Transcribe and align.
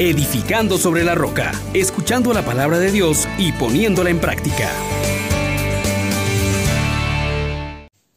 edificando 0.00 0.78
sobre 0.78 1.04
la 1.04 1.14
roca, 1.14 1.52
escuchando 1.74 2.32
la 2.32 2.42
palabra 2.42 2.78
de 2.78 2.90
Dios 2.90 3.28
y 3.36 3.52
poniéndola 3.52 4.08
en 4.08 4.18
práctica. 4.18 4.70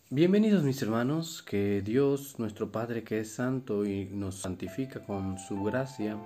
Bienvenidos 0.09 0.63
mis 0.63 0.81
hermanos, 0.81 1.43
que 1.43 1.81
Dios 1.81 2.39
nuestro 2.39 2.71
Padre 2.71 3.03
que 3.03 3.19
es 3.19 3.33
santo 3.33 3.83
y 3.85 4.05
nos 4.05 4.35
santifica 4.35 5.03
con 5.03 5.37
su 5.37 5.61
gracia, 5.61 6.17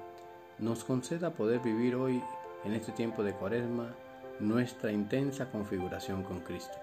nos 0.60 0.84
conceda 0.84 1.34
poder 1.34 1.60
vivir 1.62 1.96
hoy 1.96 2.22
en 2.64 2.74
este 2.74 2.92
tiempo 2.92 3.24
de 3.24 3.34
cuaresma 3.34 3.96
nuestra 4.40 4.92
intensa 4.92 5.50
configuración 5.50 6.22
con 6.22 6.42
Cristo. 6.42 6.78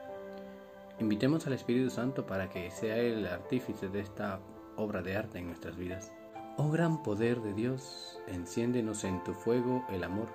Invitemos 0.98 1.46
al 1.46 1.52
Espíritu 1.52 1.91
Santo 1.91 2.27
para 2.27 2.50
que 2.50 2.72
sea 2.72 2.96
el 2.96 3.25
artífice 3.25 3.88
de 3.88 4.00
esta 4.00 4.41
obra 4.75 5.00
de 5.00 5.16
arte 5.16 5.38
en 5.38 5.46
nuestras 5.46 5.77
vidas. 5.77 6.11
Oh 6.57 6.71
gran 6.71 7.02
poder 7.02 7.43
de 7.43 7.52
Dios, 7.52 8.21
enciéndenos 8.29 9.03
en 9.03 9.25
tu 9.25 9.35
fuego 9.35 9.85
el 9.90 10.04
amor. 10.04 10.29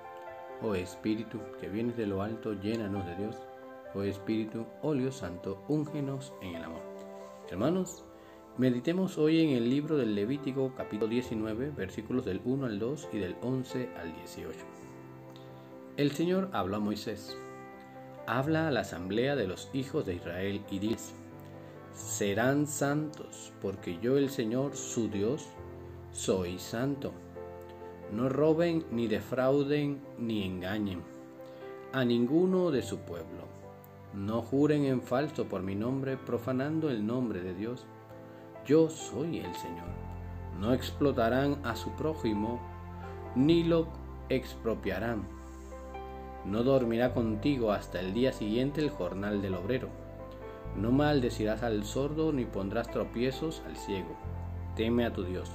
Oh 0.60 0.74
Espíritu, 0.74 1.40
que 1.58 1.70
vienes 1.70 1.96
de 1.96 2.06
lo 2.06 2.20
alto, 2.20 2.52
llénanos 2.52 3.06
de 3.06 3.16
Dios. 3.16 3.36
Oh 3.94 4.02
Espíritu, 4.02 4.66
óleo 4.82 5.12
santo, 5.12 5.64
úngenos 5.68 6.34
en 6.42 6.56
el 6.56 6.64
amor. 6.64 6.82
Hermanos, 7.48 8.04
meditemos 8.58 9.16
hoy 9.16 9.40
en 9.40 9.56
el 9.56 9.70
libro 9.70 9.96
del 9.96 10.14
Levítico 10.14 10.74
capítulo 10.76 11.08
19, 11.08 11.70
versículos 11.70 12.26
del 12.26 12.42
1 12.44 12.66
al 12.66 12.78
2 12.78 13.08
y 13.14 13.18
del 13.18 13.36
11 13.40 13.88
al 13.96 14.14
18. 14.14 14.58
El 15.96 16.10
Señor 16.10 16.50
habló 16.52 16.76
a 16.76 16.80
Moisés. 16.80 17.34
Habla 18.26 18.68
a 18.68 18.70
la 18.70 18.80
asamblea 18.80 19.36
de 19.36 19.46
los 19.46 19.70
hijos 19.72 20.04
de 20.04 20.16
Israel 20.16 20.62
y 20.70 20.80
dice, 20.80 21.14
serán 21.94 22.66
santos, 22.66 23.54
porque 23.62 23.98
yo 24.02 24.18
el 24.18 24.28
Señor, 24.28 24.76
su 24.76 25.08
Dios, 25.08 25.48
soy 26.12 26.58
santo. 26.58 27.12
No 28.12 28.28
roben, 28.28 28.84
ni 28.90 29.06
defrauden, 29.06 30.00
ni 30.18 30.44
engañen 30.44 31.02
a 31.92 32.04
ninguno 32.04 32.70
de 32.70 32.82
su 32.82 32.98
pueblo. 32.98 33.48
No 34.14 34.42
juren 34.42 34.84
en 34.84 35.02
falso 35.02 35.46
por 35.46 35.62
mi 35.62 35.74
nombre, 35.74 36.16
profanando 36.16 36.90
el 36.90 37.06
nombre 37.06 37.40
de 37.40 37.54
Dios. 37.54 37.84
Yo 38.66 38.88
soy 38.90 39.38
el 39.38 39.54
Señor. 39.54 39.88
No 40.60 40.72
explotarán 40.72 41.58
a 41.64 41.74
su 41.74 41.90
prójimo, 41.92 42.60
ni 43.34 43.64
lo 43.64 43.88
expropiarán. 44.28 45.22
No 46.44 46.62
dormirá 46.62 47.12
contigo 47.12 47.72
hasta 47.72 48.00
el 48.00 48.14
día 48.14 48.32
siguiente 48.32 48.80
el 48.80 48.90
jornal 48.90 49.42
del 49.42 49.54
obrero. 49.54 49.88
No 50.76 50.92
maldecirás 50.92 51.62
al 51.62 51.84
sordo, 51.84 52.32
ni 52.32 52.44
pondrás 52.44 52.90
tropiezos 52.90 53.62
al 53.66 53.76
ciego. 53.76 54.16
Teme 54.76 55.04
a 55.04 55.12
tu 55.12 55.24
Dios 55.24 55.50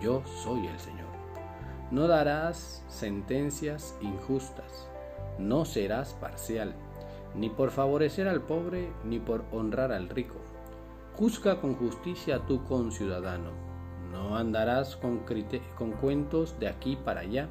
yo 0.00 0.22
soy 0.24 0.66
el 0.66 0.78
Señor. 0.78 1.08
No 1.90 2.06
darás 2.06 2.84
sentencias 2.88 3.96
injustas, 4.00 4.88
no 5.38 5.64
serás 5.64 6.14
parcial, 6.14 6.74
ni 7.34 7.48
por 7.48 7.70
favorecer 7.70 8.28
al 8.28 8.42
pobre, 8.42 8.92
ni 9.04 9.18
por 9.18 9.44
honrar 9.52 9.92
al 9.92 10.08
rico. 10.08 10.36
Juzga 11.16 11.60
con 11.60 11.74
justicia 11.74 12.36
a 12.36 12.46
tu 12.46 12.64
conciudadano. 12.64 13.50
No 14.12 14.36
andarás 14.36 14.96
con, 14.96 15.22
con 15.76 15.92
cuentos 15.92 16.58
de 16.60 16.68
aquí 16.68 16.96
para 16.96 17.20
allá, 17.20 17.48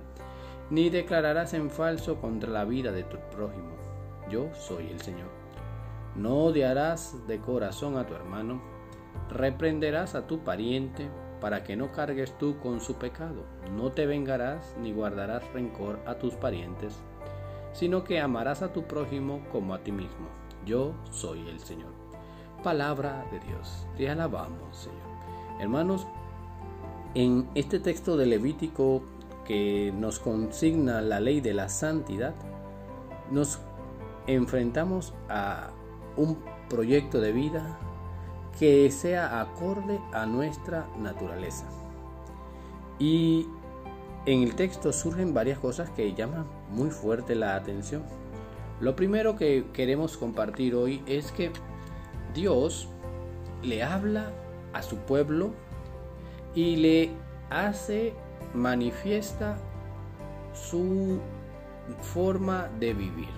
ni 0.69 0.89
declararás 0.89 1.53
en 1.53 1.69
falso 1.69 2.19
contra 2.19 2.49
la 2.49 2.65
vida 2.65 2.91
de 2.91 3.03
tu 3.03 3.17
prójimo. 3.35 3.75
Yo 4.29 4.53
soy 4.53 4.89
el 4.89 5.01
Señor. 5.01 5.29
No 6.15 6.45
odiarás 6.45 7.27
de 7.27 7.39
corazón 7.39 7.97
a 7.97 8.05
tu 8.05 8.13
hermano, 8.13 8.61
reprenderás 9.29 10.15
a 10.15 10.27
tu 10.27 10.39
pariente, 10.39 11.09
para 11.39 11.63
que 11.63 11.75
no 11.75 11.91
cargues 11.91 12.37
tú 12.37 12.57
con 12.59 12.81
su 12.81 12.95
pecado. 12.95 13.43
No 13.75 13.91
te 13.91 14.05
vengarás 14.05 14.75
ni 14.81 14.91
guardarás 14.91 15.43
rencor 15.53 15.99
a 16.05 16.15
tus 16.15 16.33
parientes, 16.35 16.95
sino 17.73 18.03
que 18.03 18.19
amarás 18.19 18.61
a 18.61 18.73
tu 18.73 18.83
prójimo 18.83 19.41
como 19.51 19.73
a 19.73 19.79
ti 19.79 19.91
mismo. 19.91 20.27
Yo 20.65 20.93
soy 21.11 21.47
el 21.47 21.59
Señor. 21.59 21.91
Palabra 22.63 23.25
de 23.31 23.39
Dios. 23.39 23.87
Te 23.97 24.09
alabamos, 24.09 24.75
Señor. 24.75 25.07
Hermanos, 25.59 26.07
en 27.13 27.47
este 27.55 27.79
texto 27.79 28.17
de 28.17 28.25
Levítico 28.25 29.03
que 29.45 29.93
nos 29.95 30.19
consigna 30.19 31.01
la 31.01 31.19
ley 31.19 31.39
de 31.39 31.53
la 31.53 31.69
santidad, 31.69 32.35
nos 33.31 33.59
enfrentamos 34.27 35.13
a 35.29 35.69
un 36.17 36.37
proyecto 36.69 37.21
de 37.21 37.31
vida 37.31 37.79
que 38.59 38.89
sea 38.91 39.39
acorde 39.39 39.99
a 40.13 40.25
nuestra 40.25 40.87
naturaleza. 40.97 41.65
Y 42.99 43.47
en 44.25 44.43
el 44.43 44.55
texto 44.55 44.91
surgen 44.91 45.33
varias 45.33 45.59
cosas 45.59 45.89
que 45.91 46.13
llaman 46.13 46.45
muy 46.69 46.89
fuerte 46.89 47.35
la 47.35 47.55
atención. 47.55 48.03
Lo 48.79 48.95
primero 48.95 49.35
que 49.35 49.65
queremos 49.73 50.17
compartir 50.17 50.75
hoy 50.75 51.03
es 51.05 51.31
que 51.31 51.51
Dios 52.33 52.89
le 53.63 53.83
habla 53.83 54.31
a 54.73 54.81
su 54.81 54.97
pueblo 54.97 55.51
y 56.53 56.75
le 56.75 57.11
hace 57.49 58.13
manifiesta 58.53 59.57
su 60.53 61.19
forma 62.01 62.69
de 62.79 62.93
vivir. 62.93 63.29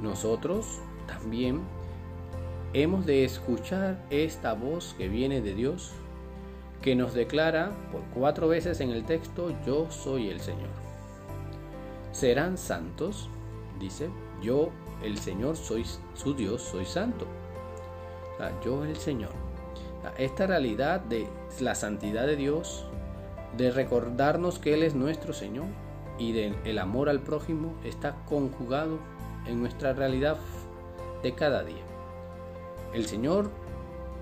Nosotros 0.00 0.80
también 1.06 1.62
hemos 2.74 3.06
de 3.06 3.24
escuchar 3.24 4.04
esta 4.10 4.52
voz 4.52 4.94
que 4.98 5.08
viene 5.08 5.40
de 5.40 5.54
Dios, 5.54 5.92
que 6.82 6.96
nos 6.96 7.14
declara 7.14 7.70
por 7.92 8.02
cuatro 8.12 8.48
veces 8.48 8.80
en 8.80 8.90
el 8.90 9.04
texto, 9.04 9.54
yo 9.64 9.90
soy 9.90 10.28
el 10.28 10.40
Señor. 10.40 10.68
Serán 12.10 12.58
santos, 12.58 13.30
dice, 13.78 14.10
yo 14.42 14.70
el 15.02 15.18
Señor 15.18 15.56
soy 15.56 15.86
su 16.14 16.34
Dios, 16.34 16.62
soy 16.62 16.84
santo. 16.84 17.26
yo 18.64 18.84
el 18.84 18.96
Señor. 18.96 19.30
esta 20.18 20.46
realidad 20.46 21.00
de 21.00 21.28
la 21.60 21.76
santidad 21.76 22.26
de 22.26 22.36
Dios, 22.36 22.86
de 23.56 23.70
recordarnos 23.70 24.58
que 24.58 24.74
Él 24.74 24.82
es 24.82 24.96
nuestro 24.96 25.32
Señor 25.32 25.66
y 26.18 26.32
del 26.32 26.56
el 26.64 26.80
amor 26.80 27.08
al 27.08 27.20
prójimo 27.20 27.74
está 27.84 28.16
conjugado 28.26 28.98
en 29.46 29.60
nuestra 29.60 29.92
realidad 29.92 30.36
de 31.22 31.34
cada 31.34 31.62
día 31.62 31.93
el 32.94 33.06
Señor 33.06 33.50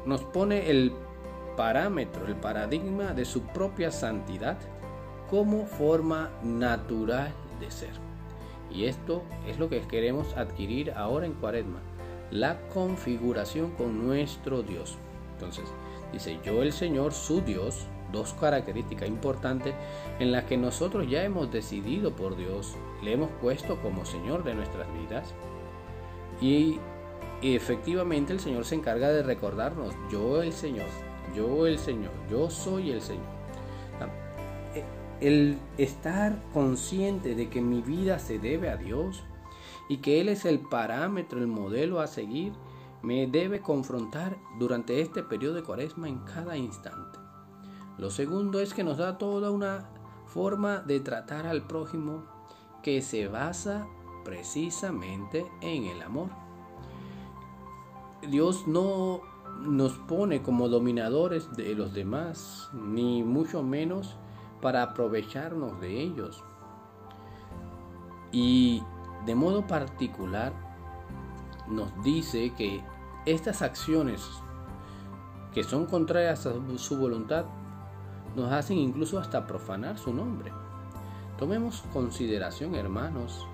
nos 0.06 0.22
pone 0.22 0.70
el 0.70 0.92
parámetro, 1.56 2.26
el 2.26 2.36
paradigma 2.36 3.12
de 3.12 3.24
su 3.24 3.42
propia 3.42 3.90
santidad 3.90 4.58
como 5.30 5.66
forma 5.66 6.30
natural 6.42 7.32
de 7.60 7.70
ser. 7.70 7.92
Y 8.70 8.86
esto 8.86 9.22
es 9.46 9.58
lo 9.58 9.68
que 9.68 9.80
queremos 9.82 10.36
adquirir 10.36 10.92
ahora 10.92 11.26
en 11.26 11.34
Cuaresma, 11.34 11.80
la 12.30 12.58
configuración 12.68 13.72
con 13.72 14.04
nuestro 14.06 14.62
Dios. 14.62 14.96
Entonces, 15.34 15.64
dice 16.12 16.38
yo 16.42 16.62
el 16.62 16.72
Señor, 16.72 17.12
su 17.12 17.42
Dios, 17.42 17.86
dos 18.12 18.32
características 18.34 19.08
importantes 19.08 19.74
en 20.18 20.32
las 20.32 20.44
que 20.44 20.56
nosotros 20.56 21.08
ya 21.08 21.22
hemos 21.24 21.52
decidido 21.52 22.16
por 22.16 22.36
Dios, 22.36 22.76
le 23.02 23.12
hemos 23.12 23.30
puesto 23.40 23.80
como 23.82 24.04
Señor 24.04 24.44
de 24.44 24.54
nuestras 24.54 24.86
vidas. 24.94 25.34
Y 26.40 26.78
y 27.42 27.56
efectivamente 27.56 28.32
el 28.32 28.40
Señor 28.40 28.64
se 28.64 28.76
encarga 28.76 29.08
de 29.08 29.24
recordarnos, 29.24 29.94
yo 30.10 30.42
el 30.42 30.52
Señor, 30.52 30.86
yo 31.34 31.66
el 31.66 31.78
Señor, 31.78 32.12
yo 32.30 32.48
soy 32.48 32.92
el 32.92 33.02
Señor. 33.02 33.26
E, 34.74 34.84
el 35.20 35.58
estar 35.76 36.40
consciente 36.54 37.34
de 37.34 37.50
que 37.50 37.60
mi 37.60 37.82
vida 37.82 38.20
se 38.20 38.38
debe 38.38 38.70
a 38.70 38.76
Dios 38.76 39.24
y 39.88 39.98
que 39.98 40.20
Él 40.20 40.28
es 40.28 40.44
el 40.44 40.60
parámetro, 40.60 41.40
el 41.40 41.48
modelo 41.48 42.00
a 42.00 42.06
seguir, 42.06 42.52
me 43.02 43.26
debe 43.26 43.60
confrontar 43.60 44.36
durante 44.60 45.00
este 45.00 45.24
periodo 45.24 45.54
de 45.54 45.64
cuaresma 45.64 46.08
en 46.08 46.18
cada 46.20 46.56
instante. 46.56 47.18
Lo 47.98 48.10
segundo 48.10 48.60
es 48.60 48.72
que 48.72 48.84
nos 48.84 48.98
da 48.98 49.18
toda 49.18 49.50
una 49.50 49.90
forma 50.26 50.78
de 50.78 51.00
tratar 51.00 51.46
al 51.46 51.66
prójimo 51.66 52.24
que 52.82 53.02
se 53.02 53.26
basa 53.26 53.86
precisamente 54.24 55.44
en 55.60 55.84
el 55.84 56.00
amor. 56.02 56.30
Dios 58.28 58.66
no 58.66 59.20
nos 59.60 59.92
pone 59.92 60.42
como 60.42 60.68
dominadores 60.68 61.52
de 61.56 61.74
los 61.74 61.92
demás, 61.92 62.70
ni 62.72 63.22
mucho 63.22 63.62
menos 63.62 64.16
para 64.60 64.82
aprovecharnos 64.82 65.80
de 65.80 66.00
ellos. 66.00 66.44
Y 68.30 68.82
de 69.26 69.34
modo 69.34 69.66
particular 69.66 70.52
nos 71.68 71.90
dice 72.02 72.52
que 72.56 72.82
estas 73.26 73.62
acciones 73.62 74.26
que 75.52 75.64
son 75.64 75.86
contrarias 75.86 76.46
a 76.46 76.54
su 76.76 76.96
voluntad 76.96 77.44
nos 78.34 78.50
hacen 78.52 78.78
incluso 78.78 79.18
hasta 79.18 79.46
profanar 79.46 79.98
su 79.98 80.14
nombre. 80.14 80.52
Tomemos 81.38 81.82
consideración, 81.92 82.74
hermanos, 82.74 83.46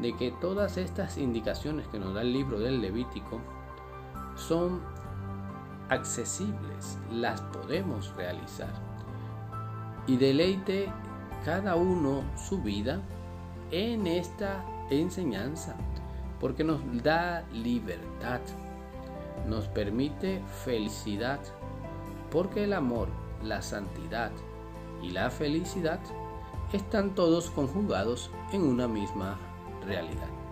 de 0.00 0.14
que 0.16 0.32
todas 0.32 0.76
estas 0.76 1.16
indicaciones 1.16 1.88
que 1.88 1.98
nos 1.98 2.12
da 2.12 2.22
el 2.22 2.32
libro 2.32 2.58
del 2.58 2.80
Levítico 2.80 3.40
son 4.36 4.80
accesibles, 5.88 6.98
las 7.10 7.40
podemos 7.40 8.14
realizar. 8.16 8.72
Y 10.06 10.16
deleite 10.16 10.92
cada 11.44 11.76
uno 11.76 12.22
su 12.36 12.62
vida 12.62 13.00
en 13.70 14.06
esta 14.06 14.64
enseñanza, 14.90 15.74
porque 16.40 16.64
nos 16.64 16.80
da 17.02 17.44
libertad, 17.52 18.40
nos 19.48 19.66
permite 19.68 20.42
felicidad, 20.64 21.40
porque 22.30 22.64
el 22.64 22.72
amor, 22.72 23.08
la 23.42 23.62
santidad 23.62 24.30
y 25.02 25.10
la 25.10 25.30
felicidad 25.30 26.00
están 26.72 27.14
todos 27.14 27.50
conjugados 27.50 28.30
en 28.52 28.62
una 28.62 28.88
misma 28.88 29.36
realidad. 29.86 30.45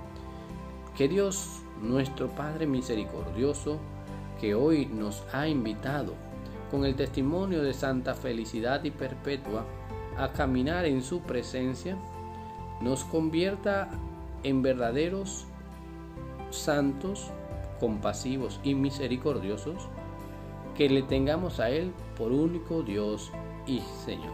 Que 0.96 1.08
Dios, 1.08 1.62
nuestro 1.82 2.28
Padre 2.30 2.66
misericordioso, 2.66 3.78
que 4.40 4.54
hoy 4.54 4.86
nos 4.86 5.24
ha 5.32 5.48
invitado 5.48 6.14
con 6.70 6.84
el 6.84 6.94
testimonio 6.94 7.62
de 7.62 7.72
santa 7.72 8.14
felicidad 8.14 8.84
y 8.84 8.90
perpetua 8.90 9.64
a 10.16 10.32
caminar 10.32 10.84
en 10.84 11.02
su 11.02 11.20
presencia, 11.20 11.96
nos 12.80 13.04
convierta 13.04 13.90
en 14.44 14.62
verdaderos 14.62 15.46
santos, 16.50 17.30
compasivos 17.80 18.60
y 18.62 18.74
misericordiosos, 18.74 19.88
que 20.76 20.88
le 20.88 21.02
tengamos 21.02 21.60
a 21.60 21.70
Él 21.70 21.92
por 22.16 22.32
único 22.32 22.82
Dios 22.82 23.32
y 23.66 23.80
Señor. 24.04 24.32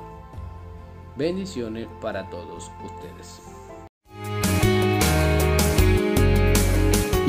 Bendiciones 1.16 1.86
para 2.00 2.28
todos 2.30 2.70
ustedes. 2.84 3.49